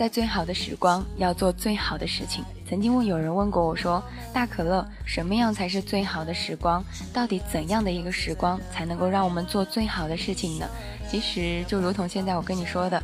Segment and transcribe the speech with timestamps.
[0.00, 2.42] 在最好的时光要做最好的事情。
[2.66, 4.02] 曾经问有人问过我说
[4.32, 6.82] ：“大可乐，什么样才是最好的时光？
[7.12, 10.66] 到底怎样的一个时光才能够让我们做最好的事情呢？”
[11.10, 13.02] 其实就如同现在我跟你说的，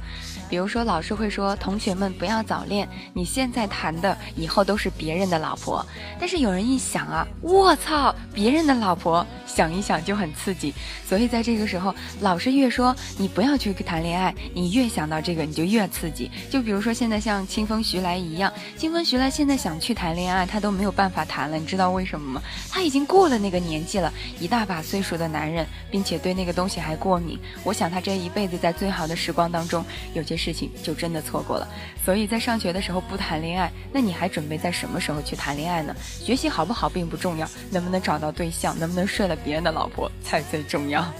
[0.48, 5.85] 比如说老师会说同学们不要早恋，你现在谈的以后都是别人的老婆。
[6.21, 10.72] 但是有人一想啊，我操，别人的老婆，想一想就很刺激。
[11.04, 16.30] 所以在这个时候，老师越说你不要去谈恋爱，你越想到这个你就越刺激。
[16.48, 22.43] 就比如说现在像清风徐来一样，清风徐来现在想去谈恋爱，他都没有办法谈了，你知道为什么吗？
[22.70, 27.37] 他已经过了那个年纪了，一大把岁数的男人，并且对那个东西还过敏。
[27.65, 27.95] 我想他。
[27.96, 29.82] 他这一辈子在最好的时光当中，
[30.12, 31.66] 有些事情就真的错过了。
[32.05, 35.96] 所以在上学的时候不谈恋爱，那你还准备在什么时候去谈恋爱呢？
[36.20, 41.10] 学习好不好并不重要，能不能找到对象，能不能睡了别人的老婆才最重要。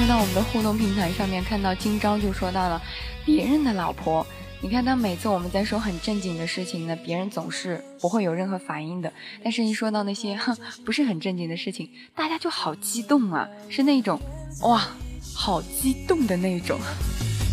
[0.00, 2.80] 注到我们的互动平台上面，看到今朝就说到了
[3.26, 4.26] 别人的老婆。
[4.62, 9.12] 你看，他每次我们在说很正经的事情呢，别人总是不会有任何反应的。
[9.44, 10.56] 但是，一说到那些哼
[10.86, 14.18] 不是很正经的事情，大家就好激动啊，是那种
[14.62, 14.88] 哇，
[15.34, 16.80] 好激动的那种。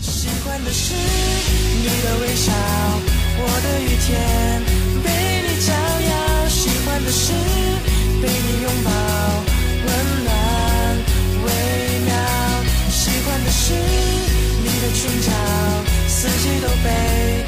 [0.02, 2.54] 喜欢的是你的微笑，
[3.40, 4.62] 我的雨天
[5.04, 6.48] 被你照耀。
[6.48, 7.34] 喜欢的是
[8.22, 8.92] 被你拥抱，
[13.48, 15.32] 的是你的裙角，
[16.06, 17.46] 四季都被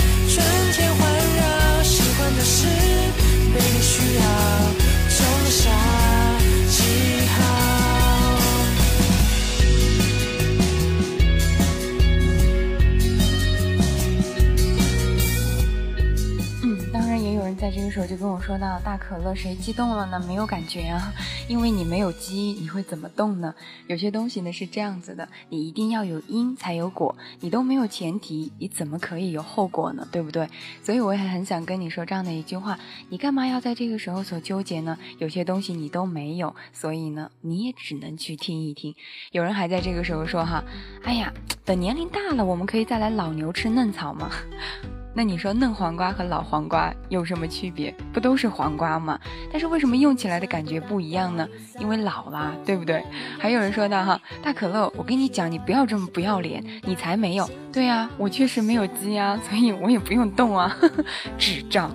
[17.55, 20.19] 在这个时候就跟我说到：“大可乐，谁激动了呢？
[20.28, 21.14] 没有感觉啊。”
[21.47, 23.54] 因为你没有鸡，你会怎么动呢？
[23.87, 30.08] 有些东西呢是这样子的，你一定要有因才有果，你都没有前提，你怎么可以有后果呢？
[30.11, 30.48] 对不对？
[30.83, 32.80] 所以我也很想跟你说这样的一句话：
[33.10, 34.98] 你干嘛要在这个时候所纠结呢？
[35.17, 38.95] 有些东西你都没有，所以呢，你也只能去听一听。
[39.31, 40.64] 有人还在这个时候说哈，
[41.04, 41.33] 哎呀，
[41.66, 44.30] 等年龄大了，我们可以再来老牛吃嫩草吗？
[45.14, 47.93] 那你说嫩黄瓜和老黄瓜有什么区别？
[48.14, 49.20] 不都是黄瓜吗？
[49.52, 51.47] 但是为什么用起来的感觉不一样呢？
[51.80, 53.03] 因为老啦，对不对？
[53.37, 57.49] 还有人说到哈，大可乐，我跟你讲，你不要这么不要脸，你才没有。
[57.73, 60.75] 对呀，我确实没有鸡呀，所以我也不用动啊，
[61.37, 61.92] 智障。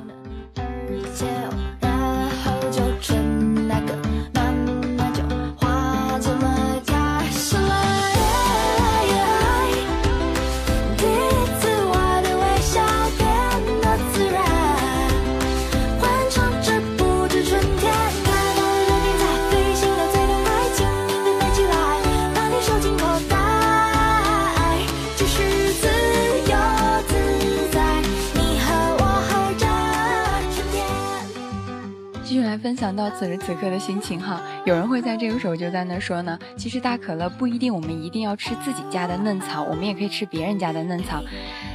[32.96, 41.22] 到此时此刻的心情哈，有人会在这个时候就在那说呢，其实大可乐不一定我们一定要吃自己家的嫩草，我们也可以吃别人家的嫩草。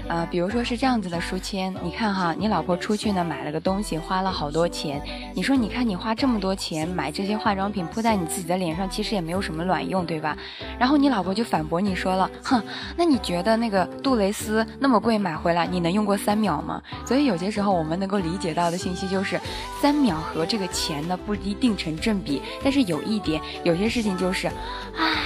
[0.08, 5.00] 啊，比如说是这样子的，书签，你看哈，你老婆出去呢买了个东西，花了好多钱。
[5.36, 10.36] 你说，你看你花这么多钱买这些化妆品铺在你自己的脸上，其实也没有什么卵用，对吧？
[10.80, 12.60] 然后你老婆就反驳你说了，哼，
[12.98, 16.82] 那你觉得那个杜蕾斯那么贵买回来，你能用过三秒吗？
[17.06, 19.40] 所以有些时候我们能够理解到的信息就是，
[19.80, 22.42] 三秒和这个钱那不一定成正比。
[22.64, 24.48] 但是有一点，有些事情就是，
[24.96, 25.18] 唉，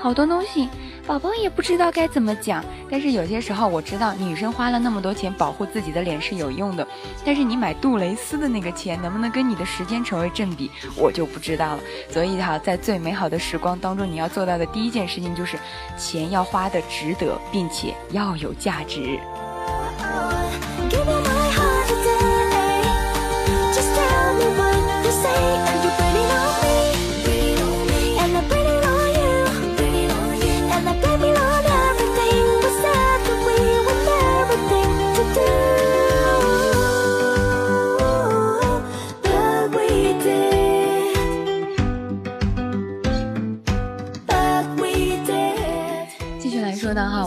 [0.00, 0.70] 好多东西。
[1.04, 6.86] 宝宝也不知道该怎么讲，但是有些时候我知道女生花了那么多钱保护自己的脸是有用的，
[7.24, 11.80] 但是你买杜蕾斯的那个钱能不能跟你的时间成为正比，我就不知道了。
[12.08, 15.58] 所以哈，在最美好的时光当中，你要做到的第一件事情就是
[15.98, 19.18] 钱要花的值得，并且要有价值。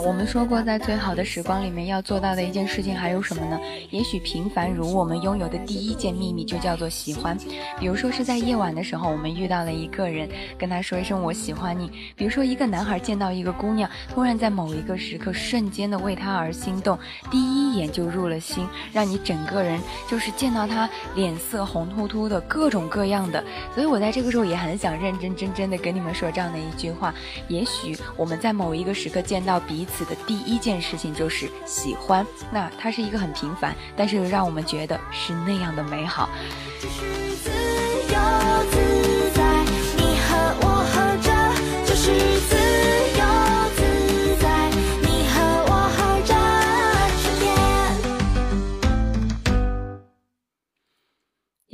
[0.05, 3.59] 我们说过，在最好的时光里面要做到的一件事情还有什么呢？
[3.89, 7.35] 也许平凡如我们拥有的第一件秘密就叫做喜欢。
[7.79, 10.29] 比如说是在夜晚的时候，我们遇到了一个人，
[10.59, 11.89] 跟他说一声我喜欢你。
[12.15, 16.95] 比如说一个男孩见到一个姑娘，突然在某一个时刻瞬间的为她而心动，
[17.31, 23.43] 第一眼就入了心，让你整个人就是见到她脸色红突突的各种各样的。
[23.73, 27.11] 所以我在这个时候也很想认认真真的跟你们说这样的一句话：
[27.47, 29.94] 也许我们在某一个时刻见到彼此。
[30.03, 36.29] 的第一件事情就是喜欢，那它是一个很平凡，但是让我们觉得是那样的美好。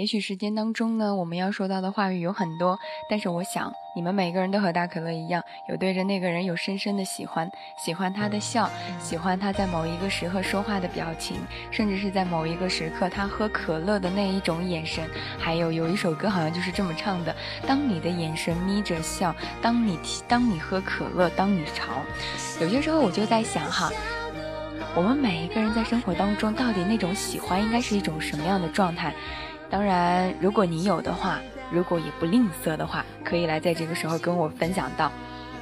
[0.01, 8.67] 也许时间当中呢，我们要说到的话语有很多，但是我想你们每个人都和大可乐一样，有对着那个人有深深的喜欢，喜欢他的笑，
[8.99, 11.37] 喜欢他在某一个时刻说话的表情，
[11.69, 15.07] 甚至是在某一个时刻他喝可乐的那一种眼神。
[15.37, 17.35] 还有有一首歌好像就是这么唱的：
[17.67, 21.93] 当你的眼神眯着笑，当你当你喝可乐，当你潮。
[22.59, 23.91] 有些时候我就在想哈，
[24.95, 29.13] 我们每一个人在生活当中到底那种喜欢应该是一种什么样的状态？
[29.71, 31.39] 当然，如果你有的话，
[31.71, 35.09] 如果也不吝啬的话，可以来在这个时候跟我分享到。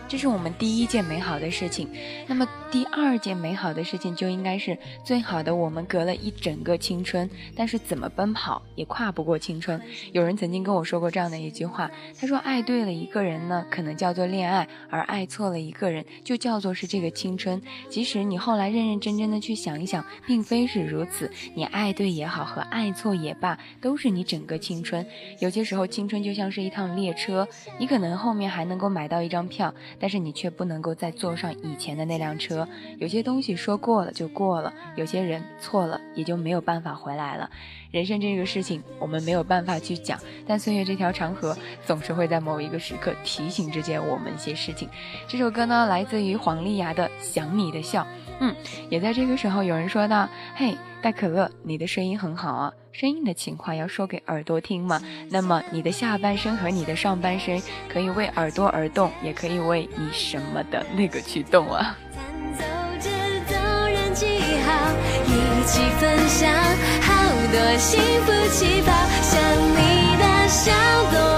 [0.10, 1.88] 这是我们第一件美好的事情，
[2.26, 5.54] 那么第二件美好的事情就应该是最好的。
[5.54, 9.80] 我们隔了一整个青春，但是怎么奔跑也跨不过青春。
[10.12, 17.62] 有人曾经跟我说过这样的一句话，他说：“爱对了一个人呢，可能叫做恋爱；而爱错了一个人，就叫做是这个青春。
[17.88, 21.32] 即使你后来认认真真的去想一想，并非是如此。
[21.54, 25.06] 你爱对也好，和爱错也罢，都是你整个青春。
[25.40, 27.48] 有些时候，青春就像是一趟列车，
[27.78, 32.68] 你可能后面还能够买到一张票。”但是你却不能够再坐上以前的那辆车。
[32.98, 37.50] 有些东西说过了就过了，有些人错了也就没有办法回来了。
[37.92, 44.88] 人生这个事情我们没有办法去讲，但岁月这条长河总是会在某一个时刻提醒着件我们一些事情。
[45.28, 48.04] 这首歌呢，来自于黄丽雅的《想你的笑》。
[48.40, 48.56] 嗯，
[48.90, 55.02] 也在这个时候，有人说道：“嘿，大可乐，你的声音很好啊，声音的情话要说给耳朵听嘛？
[55.30, 61.98] 那么你的下半身和你的上半身可以为耳朵而动，也可以为你什么的那个去动啊。
[65.32, 66.52] ”一起分享
[67.02, 67.12] 好
[67.52, 68.92] 多幸福气泡，
[69.22, 69.40] 像
[69.70, 70.72] 你的笑
[71.12, 71.29] 多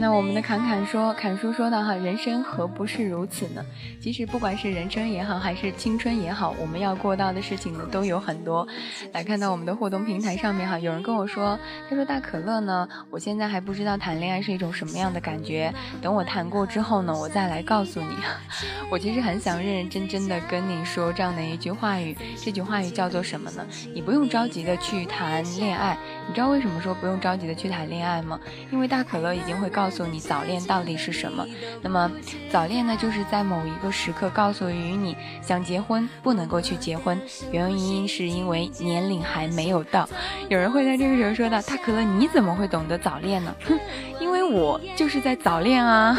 [0.00, 3.62] 看到我们的侃侃说，侃叔说的哈，人生何不是如此呢？
[4.00, 8.66] 其实不管是人生也好，还是青春也好，我们要过到的事情呢都有很多。
[9.12, 15.70] 来看到我们的互动平台上面哈，有人跟我说，他说大可乐呢，我现在还不知道谈恋爱是一种什么样的感觉，
[16.00, 18.16] 等我谈过之后呢，我再来告诉你。
[18.90, 23.66] 我其实很想认认真真的跟你说这样的一句话语，这句话语叫做什么呢？
[23.94, 28.40] 你不用着急的去谈恋爱，你知道为什么说不用着急的去谈恋爱吗？
[28.72, 31.44] 因为大可乐已经会告告诉你早恋到底是什么。
[31.82, 32.08] 那么
[32.48, 33.90] 早恋呢，就是在某一个。
[33.90, 37.20] 时刻告诉于你，想结婚不能够去结婚，
[37.50, 40.08] 原因是因为年龄还没有到。
[40.48, 43.78] 有人会在这个时候说到：“大可乐，你怎么会懂得早恋呢？”哼，
[44.20, 46.16] 因为我就是在早恋啊。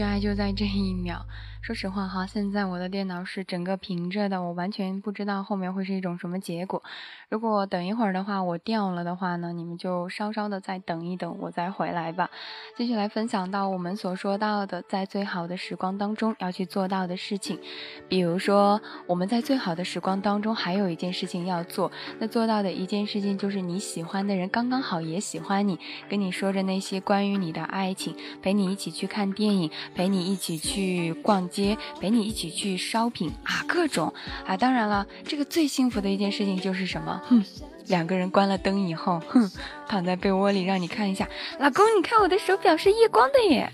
[0.00, 1.26] 或许爱就在这一秒。
[1.60, 6.82] 说实话哈，现在我的电脑是整个平着的，我完全不知道后面会是一种什么结果。
[7.30, 12.28] 如果等一会儿的话，我掉了的话呢，你们就稍稍的再等一等，我再回来吧。
[12.76, 17.60] 继续来分享到我们所说到的，在最好的时光当中要去做到的事情。
[18.08, 31.48] 比如说，我们在最好的时光当中还有一件事情要做，那做到的一件事情就是你喜欢的人刚刚好也喜欢你，跟你说着那些关于你的爱情，陪你一起去看电影，陪你一起去逛。
[31.50, 34.14] 街陪你一起去 shopping 啊，各种
[34.46, 37.19] 啊，当然了，这个最幸福的一件事情就是什么？
[37.28, 37.44] 哼，
[37.86, 39.50] 两个人关了灯以后，哼，
[39.88, 43.70] 躺在被窝里让你看一下，老公，你看我的手表是夜光的耶。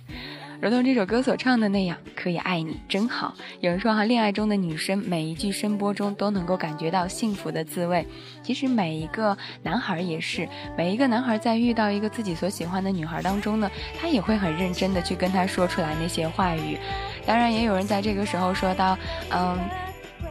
[0.59, 3.35] 如同这首歌所唱的那样，可以爱你真好。
[3.61, 8.07] 有人说哈，恋爱中的女生每一句声波中都能够感觉到幸福的滋味。
[8.43, 16.79] 其实每一个男孩也是，每一个男孩在遇到一个自己所喜欢的女孩当中呢，他也会很认真的去跟她说出来那些话语。
[17.27, 18.97] 当然，也有人在这个时候说到，
[19.31, 19.59] 嗯。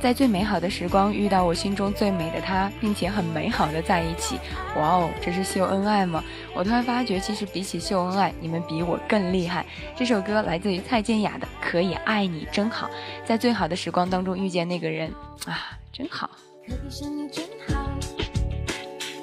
[0.02, 4.40] 在最美好的时光遇到我心中最美的他，并且很美好的在一起，
[4.76, 6.24] 哇哦，这是秀恩爱吗？
[6.54, 9.66] 我突然发觉，其实比起秀恩爱，你们比我更厉害。
[9.96, 12.88] 这首歌来自于蔡健雅的《可以爱你真好》，
[13.26, 15.12] 在最好的时光当中遇见那个人
[15.46, 16.30] 啊，真好。
[16.68, 17.90] 可以是你真好，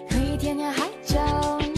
[0.09, 1.72] 可以天涯海角。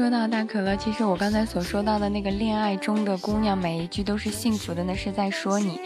[0.00, 5.78] 说到大可乐，其实我刚才所说到的那个恋爱中的姑娘，每一句都是幸福的，那是在说你。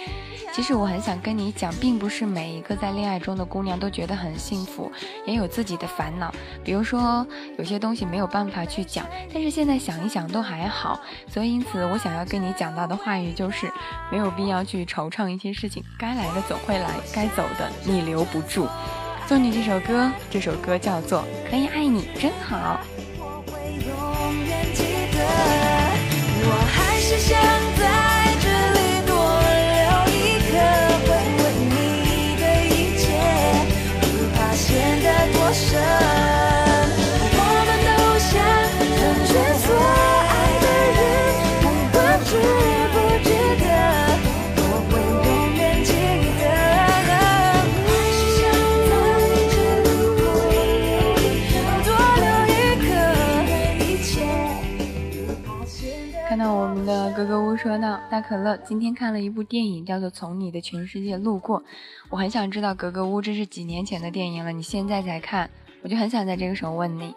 [0.52, 4.88] 其实我很想跟你讲，并不是每一个在恋爱中的姑娘都觉得很幸福，
[5.26, 6.32] 也有自己的烦恼。
[6.62, 7.26] 比如说
[7.58, 11.00] 有些东西没有办法去讲，但是现在想一想都还好。
[11.26, 13.68] 所以因此，我想要跟你讲到的话语就是，
[14.12, 18.68] 没有必要去惆怅一些事情，该来的总会来，该走的你留不住。
[19.26, 22.78] 送你这首歌，这首歌叫做《可以爱你真好》。
[23.86, 25.18] 永远记得
[26.46, 27.63] 我还是想
[58.14, 61.60] 大可乐，今天看了一部电影，叫做《从你的全世界路过》。
[62.10, 65.50] 我很想知道，格格巫，这是几年前的电影了，你现在才看，
[65.82, 67.12] 我就很想在这个时候问你。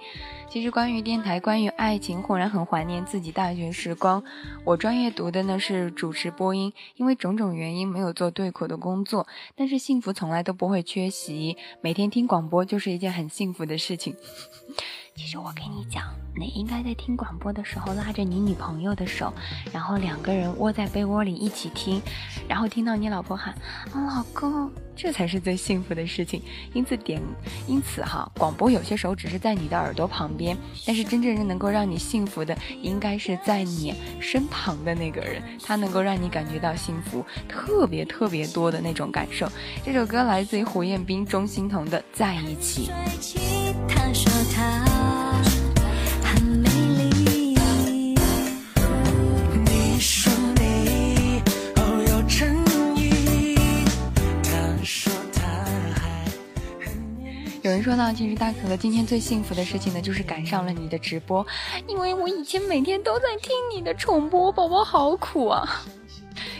[0.50, 4.24] 其实关于电台，关于爱情，忽然很怀念自己大学时光。
[4.64, 14.16] 我专业读的呢是主持播音，因为种种原因没有做对口的工作，但是幸福从来都不会缺席，每天听广播就是一件很幸福的事情。”
[15.18, 16.04] 其实我跟你讲，
[16.36, 19.34] 你应该在听广播的时候拉着你女朋友的手，
[19.74, 22.00] 然后两个人窝在被窝里一起听，
[22.48, 23.54] 然后听到你老婆喊
[23.92, 26.42] “老公”，这才是最幸福的事情。
[26.74, 27.22] 因此点，
[27.68, 39.48] 因此哈，广播有些时候只是在你的耳朵旁边，但是真正能够让你幸福的，应该是在你身旁的那个人，他能够让你感觉到幸福，特别特别多的那种感受。
[39.86, 42.90] 这首歌来自于胡彦斌、钟欣桐的《在一起》。
[43.88, 45.17] 他说他。
[57.78, 61.46] 人说呢，其实大可乐今天最幸福的事情呢，就是赶上了你的直播，
[61.86, 65.86] 因为我以前每天都在听你的重播，宝宝好苦啊。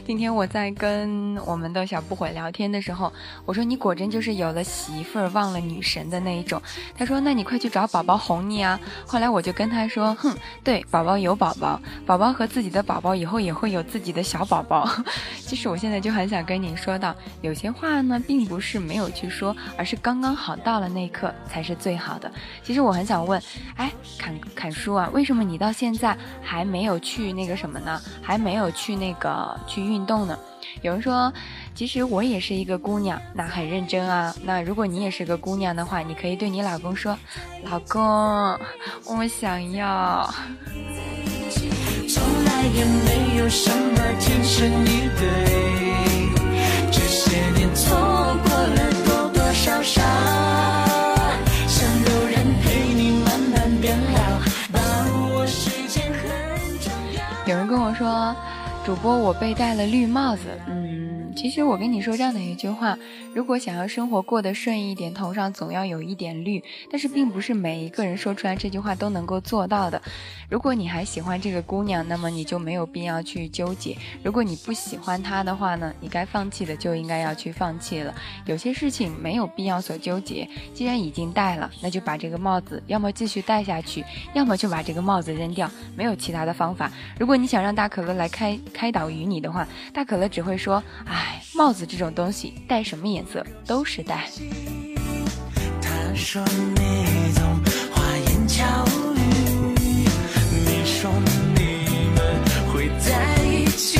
[0.08, 3.12] 今天我在跟我们的小不悔聊天的时候，
[3.44, 6.62] 我说你果真就是有了媳妇儿忘了女神的那一种。
[6.98, 8.80] 他说那你快去找宝宝哄你啊。
[9.06, 10.34] 后来我就跟他说，哼，
[10.64, 14.90] 对，宝宝有宝宝，宝宝和自己的宝宝以后也会有自己的小宝宝。
[15.46, 22.32] 其实我现在就很想跟你说到，有些话呢，并不是没有去说，而是刚刚好到了那一刻才是最好的。
[22.64, 23.42] 其实我很想问，
[23.76, 28.02] 哎，侃侃叔啊，为什么你到现在还没有去那个什么呢？
[28.22, 29.97] 还没有去那个去运？
[29.98, 30.38] 运动呢？
[30.84, 31.34] 有人说，
[31.74, 34.34] 其实我也是一个姑娘，那很认真啊。
[34.44, 37.18] 那如果你也是个姑娘的话，你可以对你老公说
[37.66, 38.00] ：“老公，
[39.06, 40.30] 我想要。”
[42.08, 45.26] 从来也没有什么天生一对，
[46.92, 47.98] 这些年错
[48.46, 50.02] 过了多多少少。
[57.46, 58.36] 有人跟我说，
[58.88, 60.96] 主播我被戴了绿帽子，嗯。
[61.36, 62.98] 其实我跟你说这样的一句话：
[63.36, 66.64] 如果想要生活过得顺一点，头上总要有一点绿。
[66.90, 70.02] 但是并不是每一个人说出来这句话都能够做到的。
[70.50, 78.16] 如果你还喜欢这个姑娘，那么你就没有必要去纠结；如果你不喜欢她的话呢，你该放弃的就应该要去放弃了。
[78.48, 80.48] 有些事情没有必要所纠结。
[80.74, 84.04] 既然已经戴了，那就把这个帽子要么继续戴下去，
[84.34, 86.92] 要么就把这个帽子扔掉，没有其他的方法。
[87.20, 91.42] 如果你想让大可乐来开开导于你的话，大可乐只会说：唉。
[91.56, 94.30] 帽子这种东西，戴什么颜色都是戴。
[95.82, 97.44] 他说你总
[97.92, 98.64] 花言巧
[99.16, 100.06] 语，
[100.68, 101.12] 你说
[101.56, 101.62] 你
[102.14, 102.20] 们
[102.72, 103.98] 会在一起，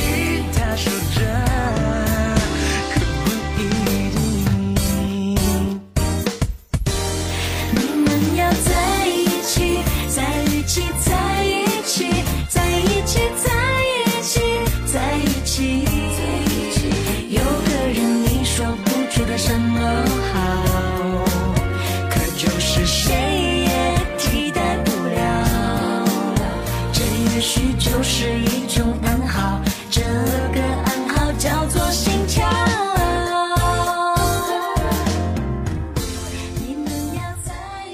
[27.98, 32.48] 不是一种暗号这个暗号叫做心跳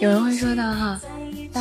[0.01, 0.99] 有人会说到哈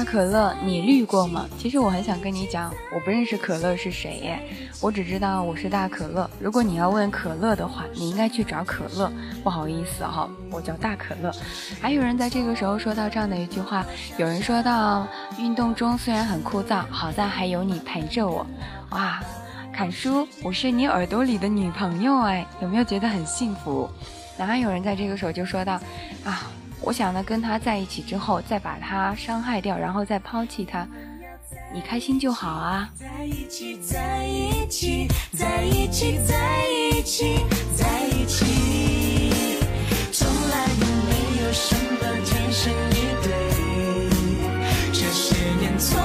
[0.05, 1.47] 可乐，你绿过吗？
[1.59, 4.39] 其实我很想跟你讲，我不认识可乐是谁耶，
[4.81, 6.29] 我只知道我是大可乐。
[6.41, 9.11] 如果你要问可乐的话，你应该去找可乐。
[9.43, 11.33] 不好意思哈，我叫大可乐。
[11.81, 13.85] 还有人在这个时候说到这样的一句话，
[14.17, 15.07] 有人说到
[15.39, 18.47] 运动中虽然很枯燥，好在还有你陪着我。
[18.91, 19.21] 哇，
[19.73, 23.89] 侃叔，我是你耳朵里的女朋友哎，有没有觉得很幸福？
[24.39, 25.75] 然后有人在这个时候就说到
[26.25, 26.51] 啊。
[26.85, 30.87] 我想呢，跟他在一起之后，再把他伤害掉，然后再抛弃他，
[31.73, 32.91] 你开心就好啊。
[32.99, 37.47] 在一起，在一起，在一起，在一起，
[37.77, 39.61] 在一起，
[40.13, 43.33] 从来都没有什么天生一对，
[44.93, 46.01] 这些年错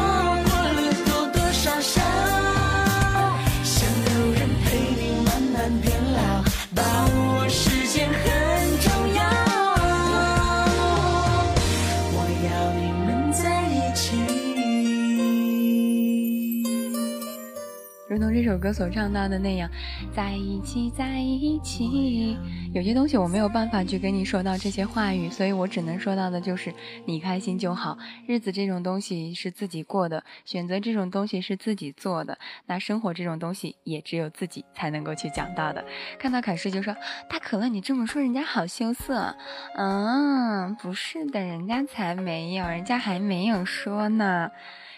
[18.58, 19.70] 首歌所唱到的那样，
[20.12, 22.36] 在一起，在一起。
[22.74, 26.74] 有些东西我没有办法去跟你说到这些话语，所以我只能说到的就是
[27.06, 27.96] 你开心就好。
[28.26, 32.36] 日子这种东西是自己过的，选择这种东西是自己做的。
[32.66, 35.86] 那生活这种东西也只有自己才能够去讲到的。
[36.18, 36.96] 看到凯诗就说
[37.30, 39.36] ：“大可乐，你这么说人家好羞涩。”
[39.78, 44.50] 嗯，不是的，人家才没有，人家还没有说呢。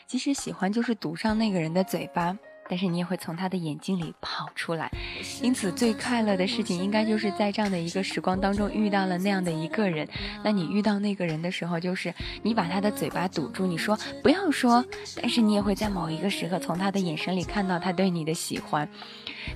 [0.07, 2.37] 其实喜欢就是堵上那个人的嘴巴。
[2.69, 4.91] 但是你也会从他的眼睛里跑出来，
[5.41, 10.08] 因此最快乐的事情应该就是在这样的一个时光当中遇到了那样的一个人。
[10.43, 14.86] 那你遇到那个人的时候，就是你把他的嘴巴堵住，你说不要说，
[15.19, 18.88] 但是你也会在某一个时刻从他的眼神里看到他对你的喜欢。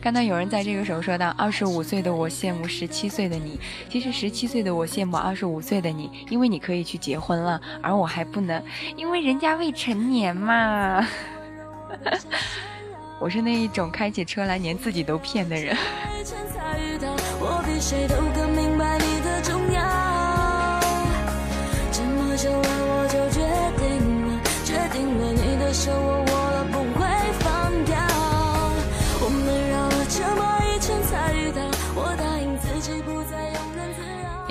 [0.02, 8.64] 看到有人在这个时候说到：“二十五岁的我羡慕十七岁的你。”其实十七岁的我羡慕二十五岁的你，因为你可以去结婚了，而我还不能，
[8.96, 11.06] 因为人家未成年嘛。
[13.24, 15.74] 我是那一种开起车来连自己都骗的人。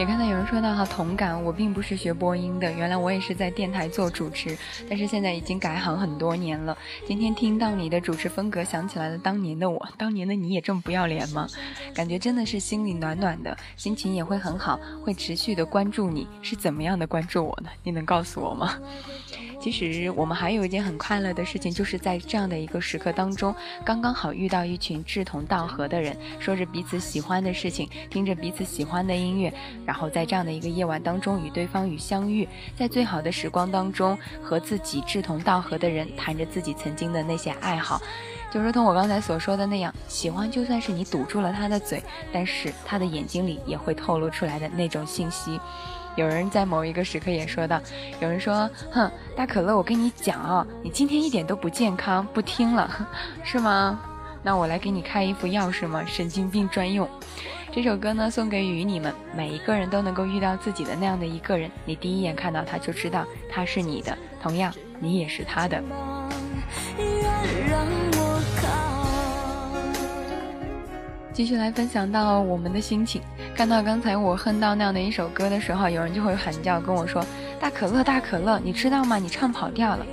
[0.03, 4.59] 也看到有人说到哈同感，我并不是学播音的，原来我也是在电台做主持，
[4.91, 6.77] 但是现在已经改行很多年了。
[7.07, 11.47] 今天听到你的主持风格，想起来了当年的我，当年的你也这么不要脸吗？
[11.95, 17.71] 感觉真的是心里暖暖的，心情也会很好，会持续的关注你，是怎么样的关注我呢？
[17.85, 18.77] 你能告诉我吗？
[19.63, 29.55] 其实我们还有一件很快乐的事情，就是在这样的一个时刻当中，刚刚好遇到一群志同道合的人，说着彼此喜欢的事情，听着彼此喜欢的音乐，
[29.87, 38.03] 然后在这样的一个夜晚当中与对方与相遇，在最好的时光当中和自己志同道合的人谈着自己曾经的那些爱好，
[38.51, 45.61] 就如同我刚才所说的那样，喜欢就算是你堵住了他的嘴，但是他的眼睛里也会透露出来的那种信息。
[46.17, 47.81] 有人在某一个时刻也说到，
[48.21, 53.09] 有人说，哼，大可乐，我跟你讲啊，你今天一点都不健康，不听了，
[53.43, 53.99] 是吗？
[54.45, 56.05] 那我来给你开一副药是吗？
[56.07, 57.09] 神经病专用。
[57.75, 64.71] 这首歌呢，送给与你们，每一个人都能够遇到自己的那样的一个人，你第一眼看到他就知道他是你的，同样
[65.01, 65.83] 你也是他的。
[71.33, 73.23] 继续来分享到我们的心情。
[73.55, 77.25] 看到刚才我哼到那样的一首歌的时候，有人就会喊叫跟我说
[77.59, 79.17] ：“大可乐，大可乐，你知道吗？
[79.17, 80.07] 你唱跑调了。”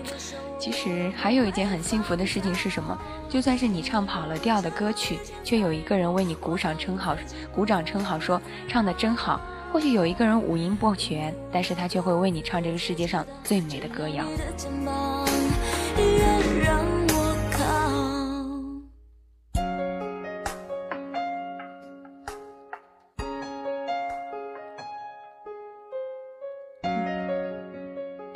[0.60, 2.98] 其实还有一件很幸福的事情是什么？
[3.30, 7.16] 就算是你唱跑了调的歌曲，却有一个人为你鼓掌称好，
[7.54, 9.40] 鼓掌称好，说唱的真好。
[9.72, 14.26] 或许有一个人五音不全，但是他却会为你唱这个世界上最美的歌谣。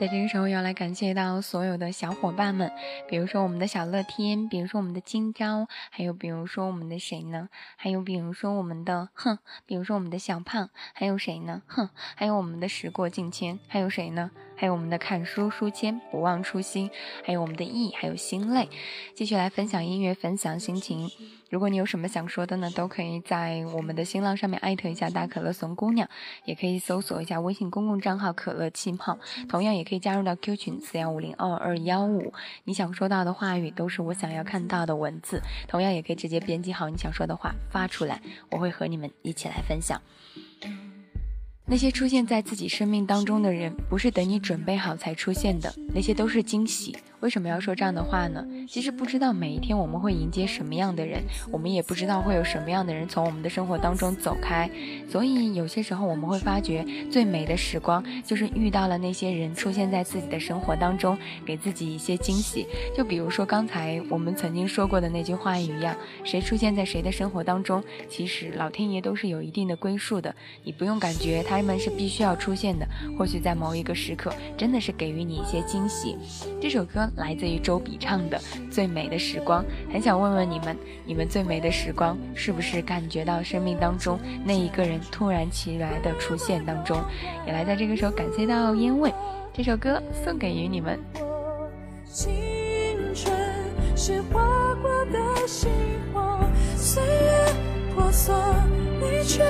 [0.03, 2.69] 在这个时候，要来感谢到所有的小伙伴们，
[3.07, 7.47] 比如说我们的小乐天，比如说我们的今朝，还有比如说我们的谁呢？
[7.77, 11.61] 还有比如说我们的哼，比如说我们的小胖，还有谁呢？
[11.67, 14.29] 哼，还有我们的时过境迁，还有谁呢？
[14.55, 16.89] 还有我们的看书书签，不忘初心，
[17.23, 18.69] 还有我们的意，还有心累，
[19.13, 21.09] 继续来分享音乐，分享心情。
[21.49, 26.09] 如果你有什么想说的呢，都可以在我们的新浪上面艾特一下大可乐怂姑娘，
[26.45, 32.33] 也可以搜索一下微信公共账号可乐气泡，同样也可以加入到 Q 群四幺五零二二幺五。
[32.63, 40.01] 你想说到的话语都是我想要看到的文字，同样也可以直接编辑好你想说的话发出来，我会和你们一起来分享。
[41.65, 46.95] 那些出现在自己生命当中的人，不是等你准备好才出现的，那些都是惊喜。
[47.23, 48.45] 为什么要说这样的话呢？
[48.67, 54.69] 其实不知道每一天我们会迎接什么样的人，我们也不知道会有什么样的人从我们的生活当中走开。
[55.09, 62.67] 所以有些时候我们会发觉，最美的时光就是遇到了那些人出现在自己的生活当中，给自己一些惊喜。
[62.93, 72.85] 就比如说刚才我们曾经说过的那句话语一样，谁出现在谁的生活当中，其实老天爷都是有一定的归宿的，你不用感觉他们是必须要出现的。
[73.17, 76.17] 或许在某一个时刻，真的是给予你一些惊喜。
[76.59, 77.09] 这首歌。
[77.15, 78.39] 来自于周笔畅的
[78.71, 86.99] 《最美的时光》，很想问问你们，你们最美的时光是不是感觉到生命当中那一个人突然其来的出现当中？
[87.45, 89.13] 也来在这个时候感谢到烟味，
[89.53, 90.99] 这首歌送给于你们。
[92.05, 92.31] 青
[93.13, 93.35] 春
[93.95, 95.69] 是划过的星
[96.11, 96.39] 光，
[96.75, 97.45] 岁月
[97.95, 98.35] 婆娑，
[98.99, 99.43] 你却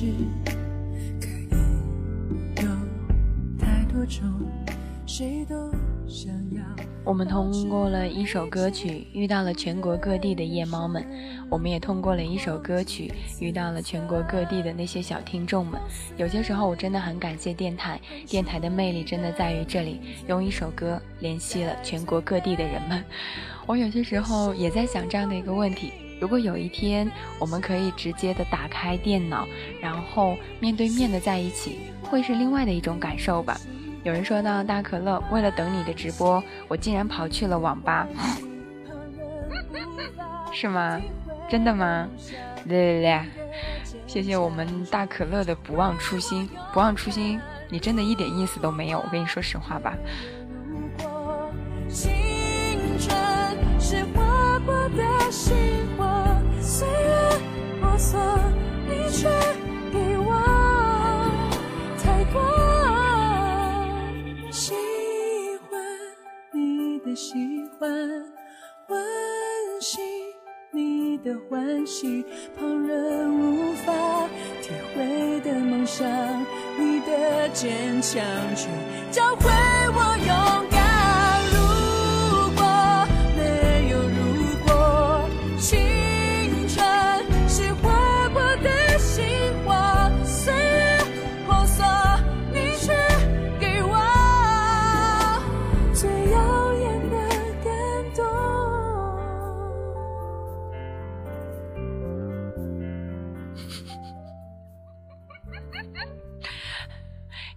[0.00, 0.14] 可以
[2.62, 2.68] 有
[3.58, 4.22] 太多种
[5.04, 5.72] 谁都
[6.06, 6.62] 想要
[7.02, 11.02] 我们通过了一首歌曲，遇到了全国各地的夜猫们；
[11.50, 15.80] 我们也通过了一首歌曲，遇到了全国各地的那些小听众们。
[16.16, 23.02] 有些时候，我真的很感谢电台，电台的魅力真的在于这里，用一首歌联系了全国各地的人们。
[23.66, 25.90] 我有些时候也在想这样的一个问题。
[26.20, 29.46] 如果有一天我们可以直接的打开电脑，
[29.80, 33.56] 然后面对面的在一起，会是另外的一种感受吧。
[34.04, 38.06] 有人说到大可乐，为了等你的直播，我竟然跑去了网吧，
[40.52, 41.00] 是吗？
[41.48, 42.08] 真的吗？
[42.66, 43.20] 对对对，
[44.06, 48.98] 谢谢我们大可乐的不忘初心，不忘初心，你真的一点意思都没有。
[48.98, 49.96] 我跟你说实话吧。
[71.28, 72.24] 的欢喜，
[72.58, 73.92] 旁人无法
[74.62, 76.08] 体会的梦想，
[76.78, 78.22] 你的坚强
[78.56, 78.66] 却
[79.12, 80.47] 教会我勇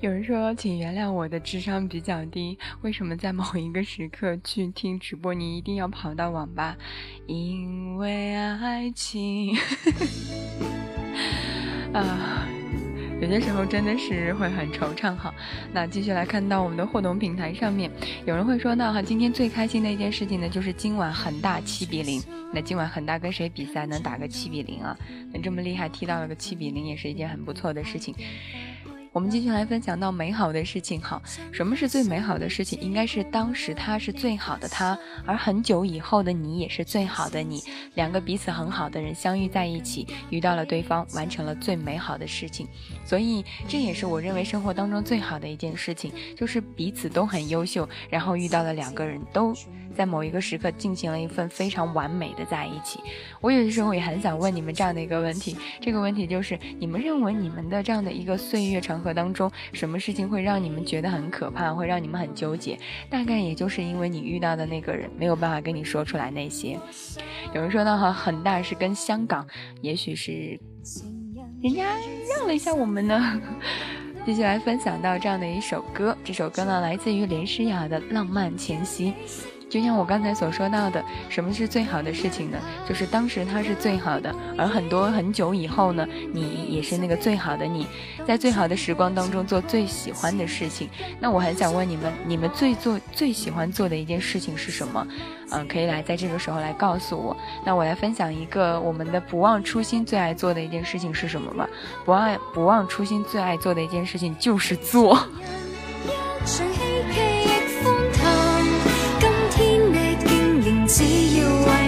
[0.02, 2.58] 有人说，请原谅我的智商比较低。
[2.82, 6.76] 为什么在某一个时刻去听直播，你一定要跑到网吧？
[7.28, 9.56] 因为爱情。
[11.94, 12.48] 啊，
[13.22, 15.32] 有些时候真的是会很惆怅哈。
[15.72, 17.92] 那继续来看到我们的互动平台上面，
[18.26, 22.20] 有人会说到哈，今天最开心的一件事情呢，就是今晚恒大七比零。
[22.52, 24.98] 那今晚恒大跟谁比赛能打个七比零啊？
[25.32, 28.16] 能这么厉害踢到了个七比零，也是一件很不错的事情。
[29.14, 31.02] 我们继续来分享到美好的事情。
[31.02, 31.22] 好，
[31.52, 32.80] 什么是最美好的事情？
[32.80, 37.62] 应该是当时他是最好的他，而很久以后的你也是最好的你。
[37.96, 42.66] 两个彼此很好的人相遇在一起，遇到了对方，完成了最美好的事情。
[43.06, 49.54] 所以这也是我认为生活当中最好的一件事情，就是彼此都很优秀，然后遇到了两个人都。
[49.94, 53.00] 在某一个时刻进行了一份非常完美的在一起，
[53.40, 62.78] 我有的时候也很想问你们这样的一个问题，这个问题就是你们认为你们的这样的一个岁月长河当中，什么事情会让你们觉得很可怕，会让你们很纠结？
[63.10, 66.80] 大概也就是因为你遇到的那个人没有办法跟你说出来那些。
[67.54, 69.46] 有人说呢，哈，很大是跟香港，
[69.82, 70.60] 也许是
[71.62, 71.86] 人家
[72.36, 73.42] 让了一下我们呢。
[74.24, 79.12] 接下来分享到这样的一首歌，这首歌呢来自于连诗雅的《浪漫前夕》。
[79.72, 82.58] 就像我刚才所说到的，什么是最好的事情呢？
[82.88, 87.88] 就是当时他是最好的，而很多很久以后呢，你也是那个最好的你，
[88.28, 90.90] 在最好的时光当中做最喜欢的事情。
[91.22, 95.08] 那我很想问你们，你们最做最喜欢做的一件事情是什么？
[95.52, 97.38] 嗯，可以来在这个时候来告诉我。
[97.66, 101.66] 那我来分享一个我们的不忘初心最爱做的一件事情是什么吧。
[102.04, 105.18] 不忘不忘初心最爱做的一件事情就是做。
[110.92, 111.81] see you.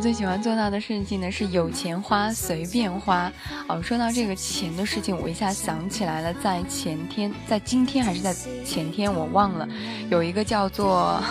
[0.00, 3.30] 最喜欢做到的事情呢是有钱花随便花
[3.68, 3.82] 哦。
[3.82, 8.34] 说到这个钱的事情，我一下想起来了，在前天，在今天还是在
[8.64, 9.68] 前天，我忘了，
[10.10, 11.22] 有一个叫做。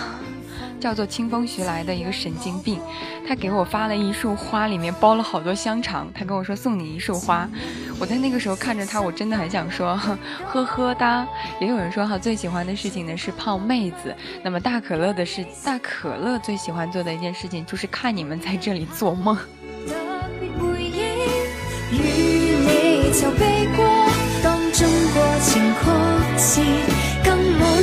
[0.79, 2.79] 叫做清风徐来的一个神经病，
[3.27, 6.07] 他给我发了一束花，里面包了好多香肠。
[6.13, 7.49] 他跟我说送你一束花，
[7.99, 9.95] 我在那个时候看着他，我真的很想说
[10.45, 11.27] 呵呵哒。
[11.59, 14.15] 也有人说哈，最喜欢的事情呢是泡妹子。
[14.43, 19.37] 那么大可乐的是大可乐最喜欢做的一件事情就是看你们在这里做梦。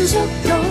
[0.05, 0.64] 节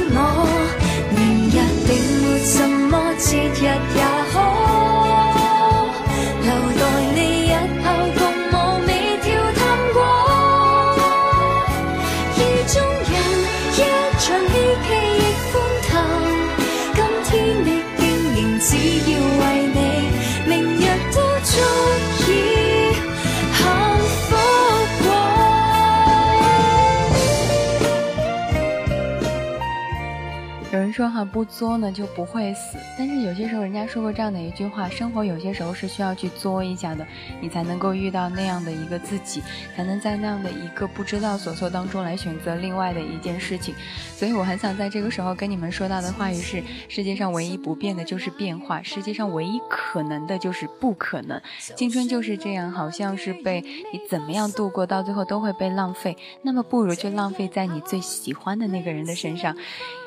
[30.93, 32.77] 说哈，不作呢就不会死。
[32.97, 37.05] 但是有些时候，人家说过这样的一句话：生活有些时候是需要去作一下的，
[37.41, 39.41] 你才能够遇到那样的一个自己，
[39.75, 43.73] 才能在那样的一个不知道所措当中来选择另外的一件事情。
[44.15, 51.41] 所以我很想在这个时候跟你们说到的话语是：世界上唯一不变的就是变化，世界上唯一可能的就是不可能。
[51.75, 56.15] 青春就是这样，好像是被你怎么样度过，到最后都会被浪费。
[56.43, 59.55] 那么不如就浪费在你最喜欢的那个人的身上。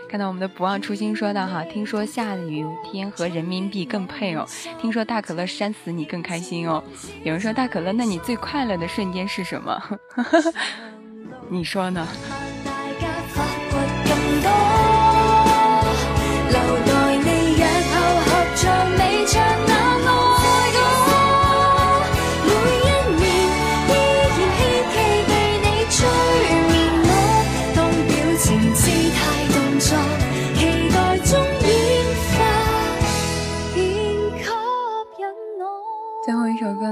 [0.08, 4.46] 看到我们的不忘初心说的哈，听说下雨天和人民币更配哦，
[4.80, 6.82] 听说大可乐扇死你更开心哦。
[7.24, 9.82] 有人说大可乐，那你最快乐的瞬间是什么？
[11.50, 12.06] 你说呢？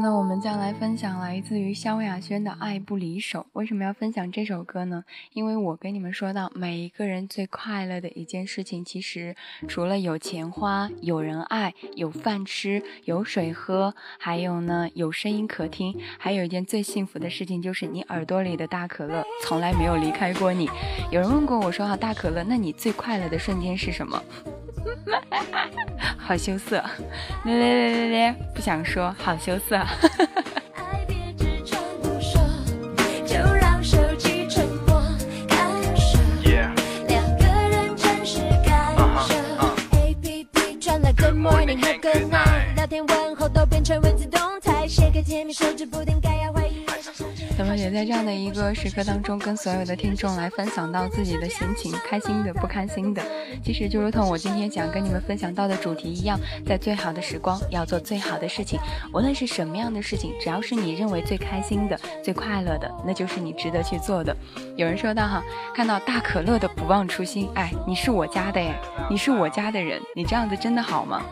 [0.01, 3.41] 那我们将来分享来自于萧亚轩的《爱不离手》。
[3.53, 5.05] 为什么要分享这首歌呢？
[5.33, 9.35] 因为我跟你们说到，每一个人最快乐的一件事情，其实
[9.69, 20.69] 除了有钱花、有人爱、有饭吃、有水喝，还有呢有声音可听，还有一件最幸福的事情，就是你耳朵里的大可乐从来没有离开过你。
[21.11, 24.23] 有人问过我说：“哈，大可乐，那你最快乐的瞬间是什么？”
[26.19, 26.83] 好羞涩，
[27.45, 29.81] 咧咧咧咧咧，不想说，好羞涩。
[47.77, 53.23] 也在这样的一个时刻当中，跟所有的听众来分享到自己的心情，开心的、不开心的。
[53.65, 58.79] 其实就如同我今天想跟你们分享到的主题一样，在最好的时光要做最好的事情，
[59.13, 64.37] 无论是什么样的事情，只要是你认为最开心的、最快乐的，那就是你值得去做的。
[64.77, 65.43] 有人说到哈，
[65.75, 68.75] 看到大可乐的不忘初心，哎，你是我家的呀，
[69.11, 71.23] 你是我家的人，你这样子真的好吗？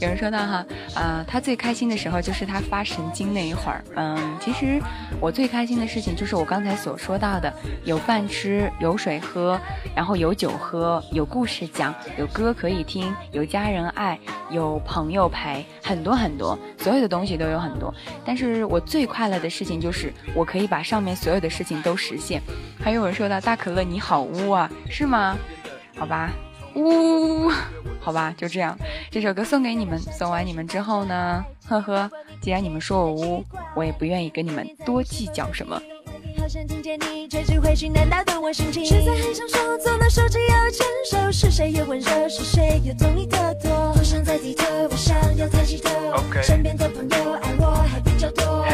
[0.00, 4.80] 有人说到哈，呃，他最开心的时候就是他发神经那一会儿，嗯，其实
[5.20, 7.52] 我最开心的事情就是我刚才所说到的，
[7.84, 9.58] 有饭吃，有水喝，
[9.96, 14.18] 然后有酒喝，有故事讲，有歌可以听，有家人爱，
[14.50, 17.92] 有朋友陪，很多很多，所有的东西都有很多。
[18.24, 22.42] 但是我最快乐的事情就是我可以把上面所有的事情都实现。
[22.80, 25.36] 还有人说到大可乐你好污啊，是吗？
[25.96, 26.30] 好吧。
[26.82, 27.50] 呜，
[28.00, 28.76] 好吧，就这样，
[29.10, 29.98] 这首歌送给你们。
[29.98, 32.10] 送完你们之后呢，呵呵，
[32.40, 35.80] 既然你们说我污，我也不愿意跟你们多计较什么。
[36.38, 38.84] 好想听见你追之回讯，难打动我心情。
[38.84, 39.46] 实在很想
[40.10, 43.92] 手机要牵手，是谁又温柔，是谁又懂你的多？
[43.92, 45.90] 不想再低头，不想要抬起头，
[46.42, 48.64] 身边的朋友爱我还比较多。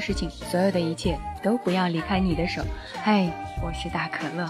[0.00, 2.62] 事情所有的一切都不要离开你的手。
[3.02, 3.28] 嗨，
[3.62, 4.48] 我是大可乐。